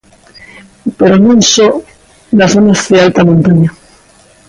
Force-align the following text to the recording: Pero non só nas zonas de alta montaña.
Pero 0.97 1.15
non 1.25 1.39
só 1.53 1.69
nas 2.37 2.51
zonas 2.53 2.81
de 2.91 2.97
alta 3.05 3.27
montaña. 3.29 3.69